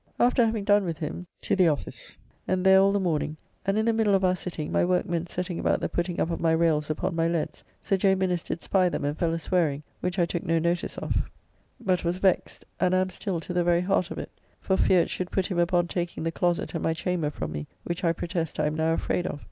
[0.19, 2.17] After having done with him to the office,
[2.47, 5.59] and there all the morning, and in the middle of our sitting my workmen setting
[5.59, 8.15] about the putting up of my rails upon my leads, Sir J.
[8.15, 11.29] Minnes did spy them and fell a swearing, which I took no notice of,
[11.79, 15.11] but was vexed, and am still to the very heart for it, for fear it
[15.11, 18.59] should put him upon taking the closett and my chamber from me, which I protest
[18.59, 19.39] I am now afraid of.